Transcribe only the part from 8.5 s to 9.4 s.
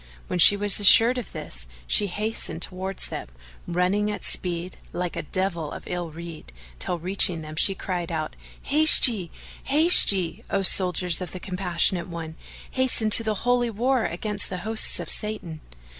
"Haste ye!